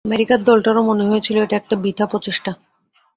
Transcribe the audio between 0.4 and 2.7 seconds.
দলটারও মনে হয়েছিল এটা একটা বৃথা প্রচেষ্টা।